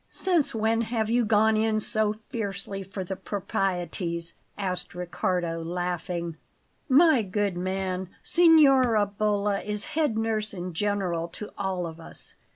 "Since 0.09 0.55
when 0.55 0.81
have 0.81 1.11
you 1.11 1.23
gone 1.25 1.55
in 1.55 1.79
so 1.79 2.15
fiercely 2.29 2.81
for 2.81 3.03
the 3.03 3.15
proprieties?" 3.15 4.33
asked 4.57 4.95
Riccardo, 4.95 5.63
laughing. 5.63 6.37
"My 6.89 7.21
good 7.21 7.55
man, 7.55 8.09
Signora 8.23 9.05
Bolla 9.05 9.61
is 9.61 9.85
head 9.93 10.17
nurse 10.17 10.55
in 10.55 10.73
general 10.73 11.27
to 11.27 11.51
all 11.55 11.85
of 11.85 11.99
us. 11.99 12.33